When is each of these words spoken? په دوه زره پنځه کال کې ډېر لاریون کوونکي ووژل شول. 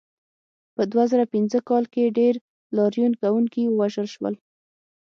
په 0.75 0.81
دوه 0.91 1.03
زره 1.11 1.25
پنځه 1.33 1.59
کال 1.69 1.83
کې 1.93 2.13
ډېر 2.19 2.33
لاریون 2.77 3.13
کوونکي 3.21 3.61
ووژل 3.67 4.07
شول. 4.15 4.35